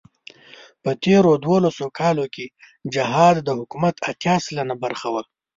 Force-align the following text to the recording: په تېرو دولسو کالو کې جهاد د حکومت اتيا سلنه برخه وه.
په 0.83 0.91
تېرو 1.03 1.31
دولسو 1.47 1.85
کالو 1.99 2.25
کې 2.35 2.45
جهاد 2.93 3.35
د 3.43 3.49
حکومت 3.59 3.95
اتيا 4.09 4.35
سلنه 4.45 4.75
برخه 4.83 5.07
وه. 5.13 5.23